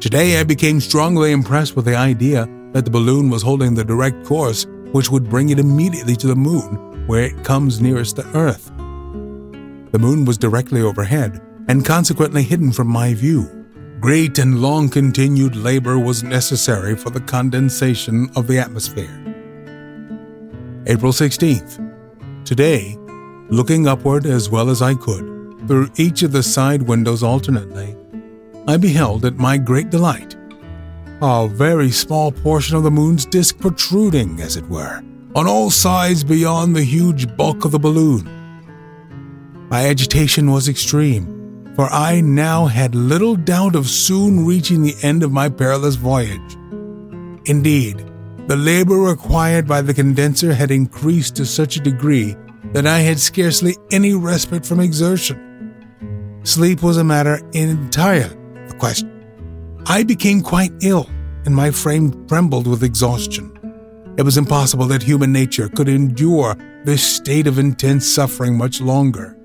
Today 0.00 0.40
I 0.40 0.42
became 0.42 0.80
strongly 0.80 1.30
impressed 1.30 1.76
with 1.76 1.84
the 1.84 1.94
idea 1.94 2.48
that 2.72 2.84
the 2.84 2.90
balloon 2.90 3.30
was 3.30 3.42
holding 3.42 3.74
the 3.74 3.84
direct 3.84 4.26
course 4.26 4.66
which 4.92 5.10
would 5.10 5.28
bring 5.28 5.50
it 5.50 5.58
immediately 5.58 6.16
to 6.16 6.26
the 6.26 6.36
moon, 6.36 7.06
where 7.06 7.24
it 7.24 7.44
comes 7.44 7.80
nearest 7.80 8.16
the 8.16 8.26
Earth. 8.36 8.66
The 9.92 9.98
moon 9.98 10.24
was 10.24 10.38
directly 10.38 10.80
overhead 10.80 11.40
and 11.68 11.84
consequently 11.84 12.42
hidden 12.42 12.72
from 12.72 12.88
my 12.88 13.14
view. 13.14 13.66
Great 14.00 14.38
and 14.38 14.60
long 14.60 14.88
continued 14.88 15.54
labor 15.54 15.98
was 15.98 16.22
necessary 16.22 16.96
for 16.96 17.10
the 17.10 17.20
condensation 17.20 18.30
of 18.36 18.46
the 18.46 18.58
atmosphere. 18.58 19.18
April 20.86 21.12
16th. 21.12 21.78
Today, 22.44 22.96
looking 23.48 23.86
upward 23.86 24.26
as 24.26 24.50
well 24.50 24.70
as 24.70 24.82
I 24.82 24.94
could, 24.94 25.24
through 25.68 25.90
each 25.96 26.22
of 26.22 26.32
the 26.32 26.42
side 26.42 26.82
windows 26.82 27.22
alternately, 27.22 27.96
I 28.66 28.76
beheld, 28.76 29.24
at 29.24 29.36
my 29.36 29.58
great 29.58 29.90
delight, 29.90 30.36
a 31.22 31.46
very 31.46 31.92
small 31.92 32.32
portion 32.32 32.76
of 32.76 32.82
the 32.82 32.90
moon's 32.90 33.24
disk 33.24 33.56
protruding, 33.60 34.40
as 34.40 34.56
it 34.56 34.68
were, 34.68 35.00
on 35.36 35.46
all 35.46 35.70
sides 35.70 36.24
beyond 36.24 36.74
the 36.74 36.82
huge 36.82 37.36
bulk 37.36 37.64
of 37.64 37.70
the 37.70 37.78
balloon. 37.78 38.28
My 39.70 39.86
agitation 39.86 40.50
was 40.50 40.68
extreme, 40.68 41.72
for 41.76 41.86
I 41.92 42.22
now 42.22 42.66
had 42.66 42.96
little 42.96 43.36
doubt 43.36 43.76
of 43.76 43.86
soon 43.86 44.44
reaching 44.44 44.82
the 44.82 44.96
end 45.02 45.22
of 45.22 45.30
my 45.30 45.48
perilous 45.48 45.94
voyage. 45.94 46.56
Indeed, 47.44 48.04
the 48.48 48.56
labor 48.56 48.96
required 48.96 49.68
by 49.68 49.80
the 49.80 49.94
condenser 49.94 50.52
had 50.52 50.72
increased 50.72 51.36
to 51.36 51.46
such 51.46 51.76
a 51.76 51.80
degree 51.80 52.34
that 52.72 52.86
I 52.86 52.98
had 52.98 53.20
scarcely 53.20 53.76
any 53.92 54.12
respite 54.14 54.66
from 54.66 54.80
exertion. 54.80 56.40
Sleep 56.42 56.82
was 56.82 56.96
a 56.96 57.04
matter 57.04 57.40
entirely 57.52 58.36
the 58.66 58.74
question. 58.76 59.11
I 59.86 60.04
became 60.04 60.42
quite 60.42 60.72
ill, 60.80 61.08
and 61.44 61.54
my 61.54 61.70
frame 61.70 62.26
trembled 62.28 62.66
with 62.66 62.84
exhaustion. 62.84 63.50
It 64.16 64.22
was 64.22 64.36
impossible 64.36 64.86
that 64.86 65.02
human 65.02 65.32
nature 65.32 65.68
could 65.68 65.88
endure 65.88 66.56
this 66.84 67.02
state 67.02 67.46
of 67.46 67.58
intense 67.58 68.06
suffering 68.06 68.56
much 68.56 68.80
longer. 68.80 69.36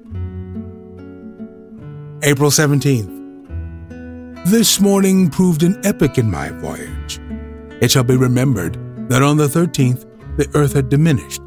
April 2.24 2.52
17th. 2.52 3.16
This 4.46 4.80
morning 4.80 5.30
proved 5.30 5.64
an 5.64 5.80
epoch 5.84 6.18
in 6.18 6.30
my 6.30 6.50
voyage. 6.50 7.20
It 7.82 7.92
shall 7.92 8.04
be 8.04 8.16
remembered 8.16 8.78
that 9.10 9.24
on 9.24 9.38
the 9.38 9.48
13th, 9.48 10.06
the 10.38 10.50
earth 10.54 10.74
had 10.74 10.90
diminished. 10.90 11.42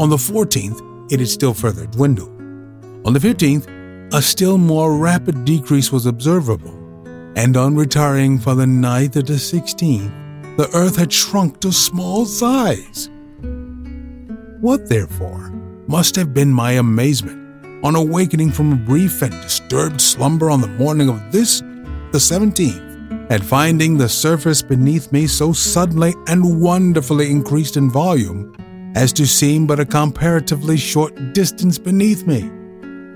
On 0.00 0.08
the 0.08 0.16
14th, 0.16 1.12
it 1.12 1.20
had 1.20 1.28
still 1.28 1.52
further 1.54 1.86
dwindled. 1.86 2.30
On 3.04 3.12
the 3.12 3.18
15th, 3.18 4.14
a 4.14 4.22
still 4.22 4.56
more 4.56 4.96
rapid 4.96 5.44
decrease 5.44 5.92
was 5.92 6.06
observable, 6.06 6.81
and 7.36 7.56
on 7.56 7.76
retiring 7.76 8.38
for 8.38 8.54
the 8.54 8.66
night 8.66 9.16
of 9.16 9.26
the 9.26 9.34
16th, 9.34 10.56
the 10.56 10.68
earth 10.74 10.96
had 10.96 11.12
shrunk 11.12 11.60
to 11.60 11.72
small 11.72 12.26
size. 12.26 13.08
What, 14.60 14.88
therefore, 14.88 15.50
must 15.88 16.14
have 16.16 16.34
been 16.34 16.52
my 16.52 16.72
amazement 16.72 17.40
on 17.84 17.96
awakening 17.96 18.52
from 18.52 18.72
a 18.72 18.76
brief 18.76 19.22
and 19.22 19.32
disturbed 19.42 20.00
slumber 20.00 20.50
on 20.50 20.60
the 20.60 20.68
morning 20.68 21.08
of 21.08 21.32
this, 21.32 21.60
the 22.12 22.18
17th, 22.18 23.30
and 23.30 23.44
finding 23.44 23.96
the 23.96 24.08
surface 24.08 24.62
beneath 24.62 25.10
me 25.10 25.26
so 25.26 25.52
suddenly 25.52 26.14
and 26.28 26.60
wonderfully 26.60 27.30
increased 27.30 27.76
in 27.76 27.90
volume 27.90 28.54
as 28.94 29.12
to 29.14 29.26
seem 29.26 29.66
but 29.66 29.80
a 29.80 29.86
comparatively 29.86 30.76
short 30.76 31.32
distance 31.32 31.78
beneath 31.78 32.26
me. 32.26 32.50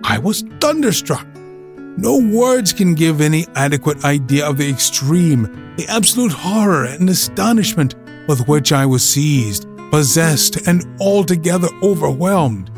I 0.04 0.18
was 0.18 0.42
thunderstruck. 0.60 1.26
No 1.98 2.18
words 2.18 2.74
can 2.74 2.94
give 2.94 3.20
any 3.20 3.46
adequate 3.54 4.04
idea 4.04 4.46
of 4.46 4.58
the 4.58 4.68
extreme, 4.68 5.74
the 5.76 5.86
absolute 5.88 6.32
horror 6.32 6.84
and 6.84 7.08
astonishment 7.08 7.94
with 8.28 8.46
which 8.48 8.70
I 8.72 8.84
was 8.84 9.02
seized, 9.02 9.66
possessed, 9.90 10.66
and 10.68 10.84
altogether 11.00 11.68
overwhelmed. 11.82 12.70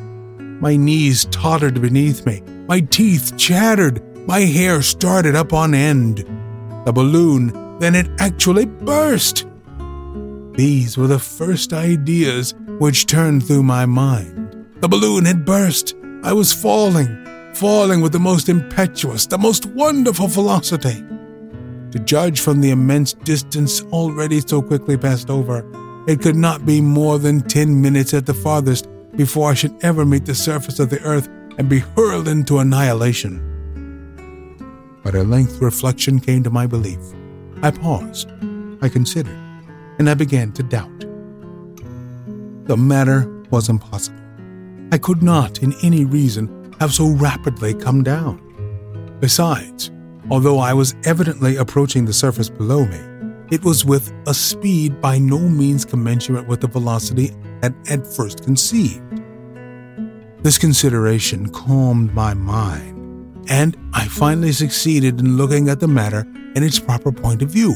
My 0.61 0.77
knees 0.77 1.25
tottered 1.27 1.81
beneath 1.81 2.27
me, 2.27 2.43
my 2.69 2.81
teeth 2.81 3.37
chattered, 3.37 4.03
my 4.29 4.41
hair 4.41 4.83
started 4.83 5.35
up 5.35 5.53
on 5.53 5.75
end. 5.75 6.19
The 6.85 6.93
balloon 6.93 7.79
then 7.81 7.95
it 7.95 8.09
actually 8.21 8.67
burst. 8.67 9.47
These 10.53 10.97
were 10.97 11.07
the 11.07 11.19
first 11.19 11.73
ideas 11.73 12.55
which 12.79 13.07
turned 13.07 13.47
through 13.47 13.63
my 13.63 13.87
mind. 13.87 14.67
The 14.81 14.89
balloon 14.89 15.25
had 15.25 15.45
burst. 15.45 15.95
I 16.23 16.33
was 16.33 16.53
falling, 16.53 17.28
falling 17.55 18.01
with 18.01 18.13
the 18.13 18.19
most 18.19 18.49
impetuous, 18.49 19.27
the 19.27 19.39
most 19.39 19.67
wonderful 19.67 20.29
velocity. 20.29 21.05
To 21.91 21.99
judge 21.99 22.41
from 22.41 22.61
the 22.61 22.71
immense 22.71 23.15
distance 23.15 23.83
already 23.85 24.41
so 24.41 24.61
quickly 24.61 24.97
passed 24.97 25.31
over, 25.31 25.65
it 26.07 26.21
could 26.21 26.37
not 26.37 26.65
be 26.65 26.81
more 26.81 27.19
than 27.19 27.41
ten 27.41 27.81
minutes 27.81 28.15
at 28.15 28.27
the 28.27 28.35
farthest 28.35 28.89
before 29.17 29.51
I 29.51 29.55
should 29.55 29.75
ever 29.83 30.05
meet 30.05 30.27
the 30.27 30.35
surface 30.35 30.79
of 30.79 30.91
the 30.91 31.01
earth 31.03 31.29
and 31.59 31.69
be 31.69 31.81
hurled 31.81 32.29
into 32.29 32.59
annihilation. 32.59 33.45
But 35.03 35.15
at 35.15 35.27
length 35.27 35.61
reflection 35.61 36.21
came 36.21 36.43
to 36.45 36.51
my 36.51 36.67
belief. 36.67 37.01
I 37.63 37.71
paused, 37.71 38.31
I 38.81 38.89
considered, 38.89 39.37
and 39.99 40.09
I 40.09 40.15
began 40.15 40.53
to 40.53 40.63
doubt. 40.63 41.01
The 42.67 42.77
matter 42.77 43.27
was 43.51 43.69
impossible. 43.69 44.21
I 44.93 44.99
could 44.99 45.23
not, 45.23 45.63
in 45.63 45.75
any 45.83 46.05
reason, 46.05 46.49
have 46.81 46.93
so 46.93 47.09
rapidly 47.09 47.75
come 47.75 48.03
down. 48.03 48.41
Besides, 49.21 49.91
although 50.31 50.59
I 50.59 50.73
was 50.73 50.95
evidently 51.05 51.57
approaching 51.57 52.05
the 52.05 52.13
surface 52.13 52.49
below 52.49 52.85
me, 52.85 53.01
it 53.51 53.65
was 53.65 53.85
with 53.85 54.13
a 54.27 54.35
speed 54.35 55.01
by 55.01 55.19
no 55.19 55.39
means 55.39 55.85
commensurate 55.85 56.47
with 56.47 56.61
the 56.61 56.69
velocity 56.69 57.31
I 57.63 57.67
had 57.67 57.75
at 57.89 58.07
first 58.07 58.45
conceived. 58.45 59.03
This 60.43 60.59
consideration 60.59 61.49
calmed 61.49 62.15
my 62.15 62.35
mind, 62.35 63.49
and 63.49 63.77
I 63.93 64.07
finally 64.07 64.53
succeeded 64.53 65.19
in 65.19 65.37
looking 65.37 65.69
at 65.69 65.81
the 65.81 65.89
matter 65.89 66.21
in 66.55 66.63
its 66.63 66.79
proper 66.79 67.11
point 67.11 67.43
of 67.43 67.51
view. 67.51 67.75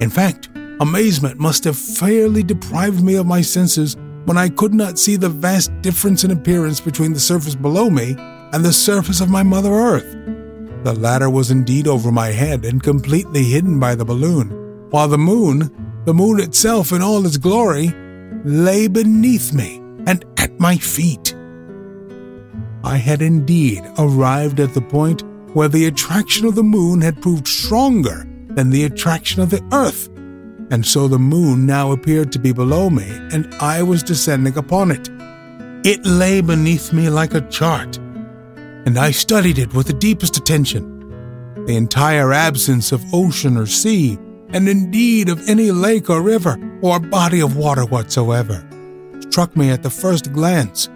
In 0.00 0.08
fact, 0.08 0.48
amazement 0.80 1.38
must 1.38 1.64
have 1.64 1.76
fairly 1.76 2.42
deprived 2.42 3.02
me 3.02 3.16
of 3.16 3.26
my 3.26 3.42
senses 3.42 3.96
when 4.24 4.38
I 4.38 4.48
could 4.48 4.72
not 4.72 4.98
see 4.98 5.16
the 5.16 5.28
vast 5.28 5.70
difference 5.82 6.22
in 6.24 6.30
appearance 6.30 6.80
between 6.80 7.12
the 7.12 7.20
surface 7.20 7.54
below 7.54 7.90
me 7.90 8.16
and 8.52 8.64
the 8.64 8.72
surface 8.72 9.20
of 9.20 9.30
my 9.30 9.42
Mother 9.42 9.72
Earth. 9.72 10.16
The 10.84 10.94
latter 10.94 11.28
was 11.28 11.50
indeed 11.50 11.86
over 11.86 12.12
my 12.12 12.28
head 12.28 12.64
and 12.64 12.82
completely 12.82 13.44
hidden 13.44 13.78
by 13.78 13.94
the 13.94 14.04
balloon, 14.04 14.88
while 14.90 15.08
the 15.08 15.18
moon, 15.18 15.70
the 16.04 16.14
moon 16.14 16.40
itself 16.40 16.92
in 16.92 17.02
all 17.02 17.26
its 17.26 17.36
glory, 17.36 17.92
lay 18.44 18.86
beneath 18.86 19.52
me 19.52 19.78
and 20.06 20.24
at 20.38 20.58
my 20.58 20.76
feet. 20.76 21.34
I 22.84 22.96
had 22.96 23.20
indeed 23.20 23.82
arrived 23.98 24.60
at 24.60 24.72
the 24.72 24.80
point 24.80 25.22
where 25.54 25.68
the 25.68 25.86
attraction 25.86 26.46
of 26.46 26.54
the 26.54 26.62
moon 26.62 27.00
had 27.00 27.20
proved 27.20 27.48
stronger 27.48 28.26
than 28.50 28.70
the 28.70 28.84
attraction 28.84 29.42
of 29.42 29.50
the 29.50 29.66
earth, 29.72 30.08
and 30.70 30.86
so 30.86 31.08
the 31.08 31.18
moon 31.18 31.66
now 31.66 31.92
appeared 31.92 32.32
to 32.32 32.38
be 32.38 32.52
below 32.52 32.88
me, 32.88 33.08
and 33.32 33.52
I 33.56 33.82
was 33.82 34.02
descending 34.02 34.56
upon 34.56 34.90
it. 34.90 35.08
It 35.86 36.04
lay 36.06 36.40
beneath 36.40 36.92
me 36.92 37.10
like 37.10 37.34
a 37.34 37.46
chart, 37.48 37.98
and 38.86 38.98
I 38.98 39.10
studied 39.10 39.58
it 39.58 39.74
with 39.74 39.86
the 39.86 39.92
deepest 39.92 40.36
attention. 40.36 40.94
the 41.68 41.76
entire 41.76 42.32
absence 42.32 42.92
of 42.92 43.04
ocean 43.12 43.58
or 43.58 43.66
sea, 43.66 44.18
and 44.54 44.66
indeed 44.66 45.28
of 45.28 45.46
any 45.46 45.70
lake 45.70 46.08
or 46.08 46.22
river 46.22 46.56
or 46.80 46.98
body 46.98 47.40
of 47.40 47.58
water 47.58 47.84
whatsoever, 47.84 48.66
struck 49.28 49.54
me 49.54 49.68
at 49.68 49.82
the 49.82 49.90
first 49.90 50.32
glance 50.32 50.88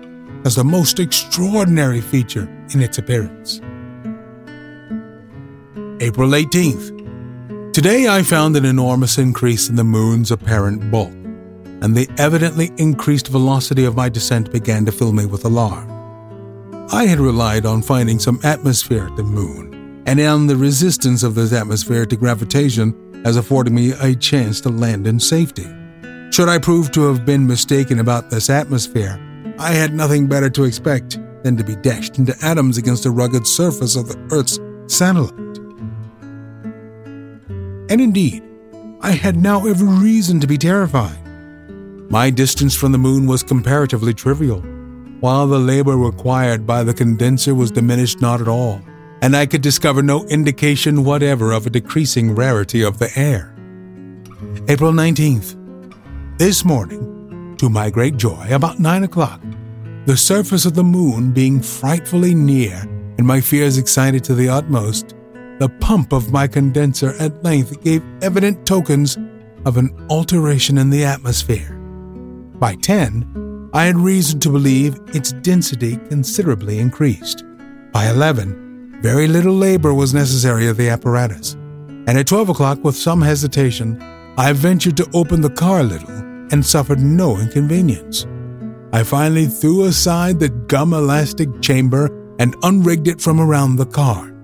as 0.46 0.54
the 0.54 0.64
most 0.64 0.98
extraordinary 0.98 2.00
feature 2.00 2.48
in 2.72 2.80
its 2.80 2.96
appearance. 2.96 3.60
April 6.00 6.30
18th. 6.30 7.72
Today 7.74 8.08
I 8.08 8.22
found 8.22 8.56
an 8.56 8.64
enormous 8.64 9.18
increase 9.18 9.68
in 9.68 9.76
the 9.76 9.84
moon's 9.84 10.30
apparent 10.30 10.90
bulk, 10.90 11.12
and 11.82 11.94
the 11.94 12.08
evidently 12.16 12.70
increased 12.78 13.28
velocity 13.28 13.84
of 13.84 13.94
my 13.94 14.08
descent 14.08 14.50
began 14.50 14.86
to 14.86 14.92
fill 14.92 15.12
me 15.12 15.26
with 15.26 15.44
alarm. 15.44 15.91
I 16.90 17.06
had 17.06 17.20
relied 17.20 17.64
on 17.64 17.82
finding 17.82 18.18
some 18.18 18.40
atmosphere 18.44 19.06
at 19.06 19.16
the 19.16 19.22
moon, 19.22 20.02
and 20.06 20.20
on 20.20 20.46
the 20.46 20.56
resistance 20.56 21.22
of 21.22 21.34
this 21.34 21.52
atmosphere 21.52 22.04
to 22.06 22.16
gravitation 22.16 23.22
as 23.24 23.36
affording 23.36 23.74
me 23.74 23.92
a 23.92 24.14
chance 24.14 24.60
to 24.62 24.68
land 24.68 25.06
in 25.06 25.20
safety. 25.20 25.66
Should 26.30 26.48
I 26.48 26.58
prove 26.58 26.90
to 26.92 27.02
have 27.02 27.24
been 27.24 27.46
mistaken 27.46 28.00
about 28.00 28.30
this 28.30 28.50
atmosphere, 28.50 29.18
I 29.58 29.72
had 29.72 29.94
nothing 29.94 30.26
better 30.26 30.50
to 30.50 30.64
expect 30.64 31.18
than 31.42 31.56
to 31.56 31.64
be 31.64 31.76
dashed 31.76 32.18
into 32.18 32.36
atoms 32.42 32.78
against 32.78 33.04
the 33.04 33.10
rugged 33.10 33.46
surface 33.46 33.96
of 33.96 34.08
the 34.08 34.18
Earth's 34.30 34.58
satellite. 34.92 35.34
And 37.90 38.00
indeed, 38.00 38.42
I 39.02 39.12
had 39.12 39.36
now 39.36 39.66
every 39.66 39.88
reason 39.88 40.40
to 40.40 40.46
be 40.46 40.56
terrified. 40.56 41.18
My 42.10 42.30
distance 42.30 42.74
from 42.74 42.92
the 42.92 42.98
moon 42.98 43.26
was 43.26 43.42
comparatively 43.42 44.14
trivial, 44.14 44.62
while 45.22 45.46
the 45.46 45.58
labor 45.58 45.96
required 45.96 46.66
by 46.66 46.82
the 46.82 46.92
condenser 46.92 47.54
was 47.54 47.70
diminished 47.70 48.20
not 48.20 48.40
at 48.40 48.48
all, 48.48 48.82
and 49.22 49.36
I 49.36 49.46
could 49.46 49.62
discover 49.62 50.02
no 50.02 50.24
indication 50.24 51.04
whatever 51.04 51.52
of 51.52 51.64
a 51.64 51.70
decreasing 51.70 52.34
rarity 52.34 52.82
of 52.82 52.98
the 52.98 53.08
air. 53.16 53.54
April 54.68 54.90
19th. 54.90 55.56
This 56.38 56.64
morning, 56.64 57.54
to 57.58 57.70
my 57.70 57.88
great 57.88 58.16
joy, 58.16 58.48
about 58.50 58.80
nine 58.80 59.04
o'clock, 59.04 59.40
the 60.06 60.16
surface 60.16 60.64
of 60.66 60.74
the 60.74 60.82
moon 60.82 61.30
being 61.30 61.62
frightfully 61.62 62.34
near 62.34 62.82
and 63.16 63.24
my 63.24 63.40
fears 63.40 63.78
excited 63.78 64.24
to 64.24 64.34
the 64.34 64.48
utmost, 64.48 65.14
the 65.60 65.68
pump 65.78 66.12
of 66.12 66.32
my 66.32 66.48
condenser 66.48 67.14
at 67.20 67.44
length 67.44 67.80
gave 67.84 68.02
evident 68.22 68.66
tokens 68.66 69.16
of 69.66 69.76
an 69.76 69.94
alteration 70.10 70.78
in 70.78 70.90
the 70.90 71.04
atmosphere. 71.04 71.78
By 72.58 72.74
10, 72.74 73.41
I 73.74 73.84
had 73.84 73.96
reason 73.96 74.38
to 74.40 74.50
believe 74.50 75.00
its 75.14 75.32
density 75.32 75.96
considerably 76.10 76.78
increased. 76.78 77.44
By 77.90 78.10
11, 78.10 79.00
very 79.00 79.26
little 79.26 79.54
labor 79.54 79.94
was 79.94 80.12
necessary 80.12 80.66
of 80.68 80.76
the 80.76 80.90
apparatus, 80.90 81.54
and 82.06 82.18
at 82.18 82.26
12 82.26 82.50
o'clock, 82.50 82.84
with 82.84 82.94
some 82.94 83.22
hesitation, 83.22 83.98
I 84.36 84.52
ventured 84.52 84.98
to 84.98 85.08
open 85.14 85.40
the 85.40 85.48
car 85.50 85.80
a 85.80 85.84
little 85.84 86.10
and 86.52 86.64
suffered 86.64 87.00
no 87.00 87.38
inconvenience. 87.38 88.26
I 88.92 89.04
finally 89.04 89.46
threw 89.46 89.84
aside 89.84 90.38
the 90.38 90.50
gum 90.50 90.92
elastic 90.92 91.62
chamber 91.62 92.10
and 92.38 92.54
unrigged 92.62 93.08
it 93.08 93.22
from 93.22 93.40
around 93.40 93.76
the 93.76 93.86
car. 93.86 94.34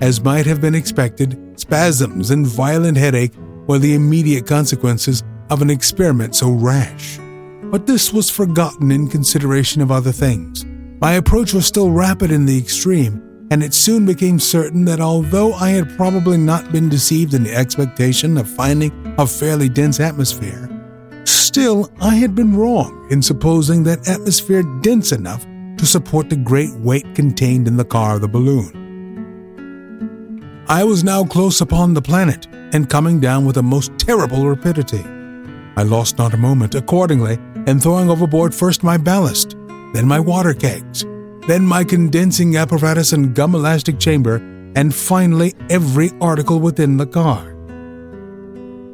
As 0.00 0.22
might 0.22 0.46
have 0.46 0.60
been 0.60 0.76
expected, 0.76 1.36
spasms 1.56 2.30
and 2.30 2.46
violent 2.46 2.96
headache 2.96 3.34
were 3.66 3.78
the 3.78 3.94
immediate 3.94 4.46
consequences 4.46 5.24
of 5.50 5.62
an 5.62 5.70
experiment 5.70 6.36
so 6.36 6.52
rash. 6.52 7.18
But 7.70 7.86
this 7.86 8.12
was 8.12 8.30
forgotten 8.30 8.90
in 8.90 9.08
consideration 9.08 9.82
of 9.82 9.90
other 9.90 10.12
things. 10.12 10.64
My 11.00 11.14
approach 11.14 11.52
was 11.52 11.66
still 11.66 11.90
rapid 11.90 12.30
in 12.30 12.46
the 12.46 12.58
extreme, 12.58 13.46
and 13.50 13.62
it 13.62 13.74
soon 13.74 14.06
became 14.06 14.40
certain 14.40 14.84
that 14.86 15.00
although 15.00 15.52
I 15.54 15.70
had 15.70 15.96
probably 15.96 16.38
not 16.38 16.72
been 16.72 16.88
deceived 16.88 17.34
in 17.34 17.44
the 17.44 17.54
expectation 17.54 18.36
of 18.36 18.48
finding 18.48 19.14
a 19.18 19.26
fairly 19.26 19.68
dense 19.68 20.00
atmosphere, 20.00 20.68
Still, 21.28 21.90
I 22.00 22.14
had 22.14 22.34
been 22.34 22.56
wrong 22.56 23.06
in 23.10 23.20
supposing 23.20 23.82
that 23.82 24.08
atmosphere 24.08 24.62
dense 24.80 25.12
enough 25.12 25.44
to 25.76 25.86
support 25.86 26.30
the 26.30 26.36
great 26.36 26.72
weight 26.76 27.14
contained 27.14 27.66
in 27.66 27.76
the 27.76 27.84
car 27.84 28.14
of 28.14 28.20
the 28.20 28.28
balloon. 28.28 28.72
I 30.68 30.84
was 30.84 31.02
now 31.02 31.24
close 31.24 31.60
upon 31.60 31.94
the 31.94 32.00
planet 32.00 32.46
and 32.72 32.88
coming 32.88 33.18
down 33.18 33.44
with 33.44 33.56
a 33.56 33.62
most 33.62 33.92
terrible 33.98 34.46
rapidity. 34.46 35.02
I 35.76 35.82
lost 35.82 36.16
not 36.16 36.32
a 36.32 36.36
moment, 36.36 36.74
accordingly, 36.74 37.38
in 37.68 37.78
throwing 37.78 38.08
overboard 38.08 38.54
first 38.54 38.82
my 38.82 38.96
ballast, 38.96 39.50
then 39.92 40.08
my 40.08 40.18
water 40.18 40.54
kegs, 40.54 41.04
then 41.46 41.66
my 41.66 41.84
condensing 41.84 42.56
apparatus 42.56 43.12
and 43.12 43.34
gum 43.34 43.54
elastic 43.54 43.98
chamber, 43.98 44.36
and 44.74 44.94
finally 44.94 45.54
every 45.68 46.10
article 46.20 46.60
within 46.60 46.96
the 46.96 47.06
car. 47.06 47.54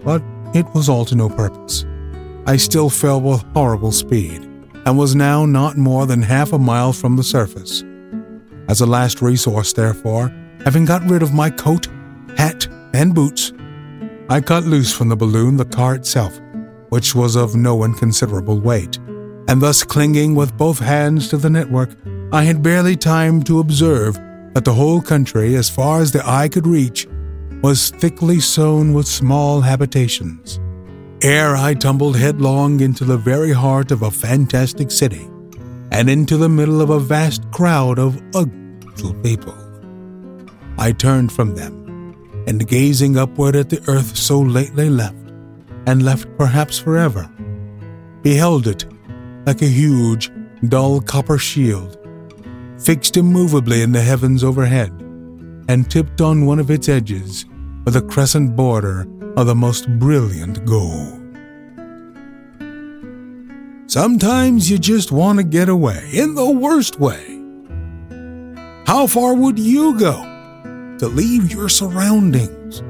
But 0.04 0.22
it 0.54 0.66
was 0.74 0.88
all 0.88 1.04
to 1.04 1.14
no 1.14 1.28
purpose. 1.28 1.84
I 2.46 2.56
still 2.56 2.90
fell 2.90 3.20
with 3.20 3.44
horrible 3.54 3.92
speed 3.92 4.42
and 4.84 4.98
was 4.98 5.14
now 5.14 5.46
not 5.46 5.78
more 5.78 6.04
than 6.04 6.20
half 6.20 6.52
a 6.52 6.58
mile 6.58 6.92
from 6.92 7.16
the 7.16 7.22
surface. 7.22 7.84
As 8.68 8.80
a 8.80 8.86
last 8.86 9.22
resource, 9.22 9.72
therefore, 9.72 10.32
having 10.64 10.84
got 10.84 11.08
rid 11.08 11.22
of 11.22 11.32
my 11.32 11.48
coat, 11.48 11.86
hat, 12.36 12.66
and 12.92 13.14
boots, 13.14 13.52
I 14.28 14.40
cut 14.40 14.64
loose 14.64 14.92
from 14.92 15.10
the 15.10 15.16
balloon 15.16 15.58
the 15.58 15.64
car 15.64 15.94
itself, 15.94 16.40
which 16.88 17.14
was 17.14 17.36
of 17.36 17.54
no 17.54 17.84
inconsiderable 17.84 18.60
weight, 18.60 18.98
and 19.48 19.60
thus 19.60 19.82
clinging 19.82 20.34
with 20.34 20.56
both 20.56 20.78
hands 20.78 21.28
to 21.28 21.36
the 21.36 21.50
network, 21.50 21.90
I 22.32 22.44
had 22.44 22.62
barely 22.62 22.96
time 22.96 23.42
to 23.44 23.60
observe 23.60 24.14
that 24.54 24.64
the 24.64 24.72
whole 24.72 25.00
country, 25.00 25.56
as 25.56 25.68
far 25.68 26.00
as 26.00 26.12
the 26.12 26.26
eye 26.28 26.48
could 26.48 26.66
reach, 26.66 27.06
was 27.62 27.90
thickly 27.90 28.40
sown 28.40 28.92
with 28.92 29.06
small 29.06 29.60
habitations. 29.60 30.60
Ere 31.22 31.56
I 31.56 31.74
tumbled 31.74 32.16
headlong 32.16 32.80
into 32.80 33.04
the 33.04 33.16
very 33.16 33.52
heart 33.52 33.90
of 33.90 34.02
a 34.02 34.10
fantastic 34.10 34.90
city 34.90 35.28
and 35.90 36.10
into 36.10 36.36
the 36.36 36.48
middle 36.48 36.82
of 36.82 36.90
a 36.90 37.00
vast 37.00 37.50
crowd 37.52 37.98
of 37.98 38.20
ugly 38.34 39.14
people. 39.22 39.54
I 40.76 40.92
turned 40.92 41.32
from 41.32 41.54
them, 41.54 42.14
and 42.46 42.66
gazing 42.66 43.16
upward 43.16 43.56
at 43.56 43.70
the 43.70 43.82
earth 43.86 44.16
so 44.16 44.40
lately 44.40 44.90
left, 44.90 45.23
and 45.86 46.02
left 46.02 46.28
perhaps 46.38 46.78
forever, 46.78 47.28
beheld 48.22 48.66
it 48.66 48.86
like 49.46 49.62
a 49.62 49.66
huge, 49.66 50.30
dull 50.68 51.00
copper 51.00 51.38
shield, 51.38 51.98
fixed 52.78 53.16
immovably 53.16 53.82
in 53.82 53.92
the 53.92 54.00
heavens 54.00 54.42
overhead, 54.42 54.90
and 55.68 55.90
tipped 55.90 56.20
on 56.20 56.46
one 56.46 56.58
of 56.58 56.70
its 56.70 56.88
edges 56.88 57.44
with 57.84 57.96
a 57.96 58.02
crescent 58.02 58.56
border 58.56 59.06
of 59.36 59.46
the 59.46 59.54
most 59.54 59.88
brilliant 59.98 60.64
gold. 60.64 61.20
Sometimes 63.86 64.70
you 64.70 64.78
just 64.78 65.12
want 65.12 65.38
to 65.38 65.44
get 65.44 65.68
away 65.68 66.08
in 66.12 66.34
the 66.34 66.50
worst 66.50 66.98
way. 66.98 67.30
How 68.86 69.06
far 69.06 69.34
would 69.34 69.58
you 69.58 69.98
go 69.98 70.96
to 70.98 71.08
leave 71.08 71.52
your 71.52 71.68
surroundings? 71.68 72.82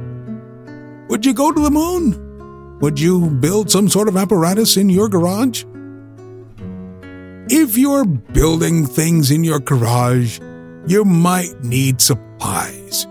Would 1.09 1.27
you 1.27 1.35
go 1.35 1.53
to 1.53 1.61
the 1.61 1.71
moon? 1.71 2.24
Would 2.85 3.01
you 3.01 3.31
build 3.31 3.71
some 3.71 3.89
sort 3.89 4.09
of 4.09 4.17
apparatus 4.19 4.77
in 4.77 4.91
your 4.91 5.09
garage? 5.09 5.65
If 7.49 7.79
you're 7.79 8.05
building 8.05 8.85
things 8.85 9.31
in 9.31 9.43
your 9.43 9.59
garage, 9.59 10.39
you 10.87 11.03
might 11.07 11.65
need 11.65 12.03
supplies. 12.03 13.07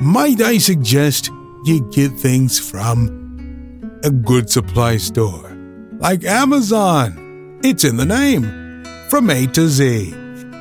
Might 0.00 0.40
I 0.40 0.58
suggest 0.58 1.30
you 1.64 1.80
get 1.90 2.12
things 2.12 2.60
from 2.60 3.98
a 4.04 4.10
good 4.10 4.48
supply 4.48 4.98
store? 4.98 5.50
like 5.98 6.22
Amazon. 6.22 7.58
It's 7.64 7.82
in 7.82 7.96
the 7.96 8.06
name. 8.06 8.84
From 9.10 9.30
A 9.30 9.48
to 9.48 9.68
Z. 9.68 10.12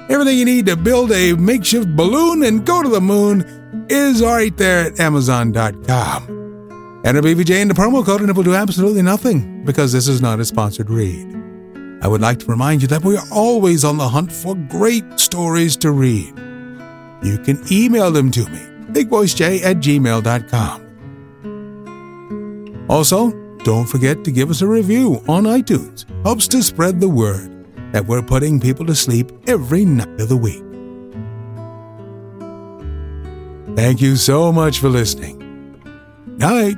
Everything 0.09 0.39
you 0.39 0.45
need 0.45 0.65
to 0.65 0.75
build 0.75 1.11
a 1.11 1.33
makeshift 1.35 1.95
balloon 1.95 2.41
and 2.41 2.65
go 2.65 2.81
to 2.81 2.89
the 2.89 3.01
moon 3.01 3.45
is 3.87 4.23
right 4.23 4.57
there 4.57 4.87
at 4.87 4.99
Amazon.com. 4.99 6.40
Enter 7.03 7.21
BVJ 7.21 7.61
in 7.61 7.67
the 7.67 7.73
promo 7.73 8.05
code 8.05 8.21
and 8.21 8.29
it 8.29 8.35
will 8.35 8.43
do 8.43 8.53
absolutely 8.53 9.01
nothing 9.01 9.65
because 9.65 9.91
this 9.91 10.07
is 10.07 10.21
not 10.21 10.39
a 10.39 10.45
sponsored 10.45 10.89
read. 10.89 11.35
I 12.03 12.07
would 12.07 12.21
like 12.21 12.39
to 12.39 12.45
remind 12.45 12.81
you 12.83 12.87
that 12.89 13.03
we 13.03 13.17
are 13.17 13.25
always 13.31 13.83
on 13.83 13.97
the 13.97 14.07
hunt 14.07 14.31
for 14.31 14.55
great 14.55 15.19
stories 15.19 15.75
to 15.77 15.91
read. 15.91 16.37
You 17.23 17.39
can 17.39 17.63
email 17.71 18.11
them 18.11 18.29
to 18.31 18.47
me, 18.49 18.59
bigvoicej 18.93 19.63
at 19.63 19.77
gmail.com. 19.77 20.87
Also, 22.87 23.31
don't 23.63 23.87
forget 23.87 24.23
to 24.23 24.31
give 24.31 24.49
us 24.49 24.61
a 24.61 24.67
review 24.67 25.23
on 25.27 25.43
iTunes. 25.43 26.05
Helps 26.23 26.47
to 26.49 26.61
spread 26.61 26.99
the 26.99 27.09
word 27.09 27.49
that 27.93 28.05
we're 28.05 28.21
putting 28.21 28.59
people 28.59 28.85
to 28.85 28.95
sleep 28.95 29.31
every 29.47 29.85
night 29.85 30.19
of 30.19 30.29
the 30.29 30.37
week. 30.37 30.63
Thank 33.75 34.01
you 34.01 34.15
so 34.17 34.51
much 34.51 34.79
for 34.79 34.89
listening. 34.89 35.39
Night. 36.37 36.77